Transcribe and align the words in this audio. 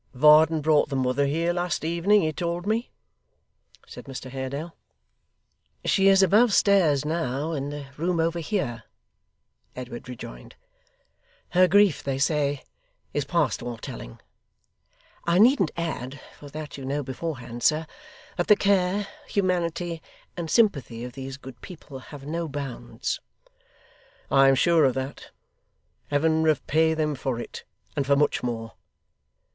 'Varden 0.15 0.61
brought 0.61 0.89
the 0.89 0.95
mother 0.95 1.27
here 1.27 1.53
last 1.53 1.85
evening, 1.85 2.23
he 2.23 2.33
told 2.33 2.65
me?' 2.65 2.89
said 3.85 4.05
Mr 4.05 4.31
Haredale. 4.31 4.75
'She 5.85 6.07
is 6.07 6.23
above 6.23 6.51
stairs 6.55 7.05
now 7.05 7.51
in 7.51 7.69
the 7.69 7.85
room 7.97 8.19
over 8.19 8.39
here,' 8.39 8.81
Edward 9.75 10.09
rejoined. 10.09 10.55
'Her 11.49 11.67
grief, 11.67 12.01
they 12.01 12.17
say, 12.17 12.63
is 13.13 13.25
past 13.25 13.61
all 13.61 13.77
telling. 13.77 14.19
I 15.25 15.37
needn't 15.37 15.69
add 15.77 16.19
for 16.35 16.49
that 16.49 16.79
you 16.79 16.83
know 16.85 17.03
beforehand, 17.03 17.61
sir 17.61 17.85
that 18.37 18.47
the 18.47 18.55
care, 18.55 19.07
humanity, 19.27 20.01
and 20.35 20.49
sympathy 20.49 21.03
of 21.03 21.13
these 21.13 21.37
good 21.37 21.61
people 21.61 21.99
have 21.99 22.25
no 22.25 22.49
bounds.' 22.49 23.19
'I 24.31 24.47
am 24.49 24.55
sure 24.55 24.83
of 24.85 24.95
that. 24.95 25.29
Heaven 26.07 26.41
repay 26.41 26.95
them 26.95 27.13
for 27.13 27.39
it, 27.39 27.65
and 27.95 28.07
for 28.07 28.15
much 28.15 28.41
more! 28.41 28.71